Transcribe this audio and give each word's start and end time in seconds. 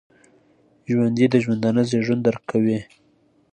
ژوندي 0.91 1.25
د 1.29 1.35
ژوندانه 1.43 1.81
زیږون 1.89 2.19
درک 2.25 2.43
کوي 2.51 2.79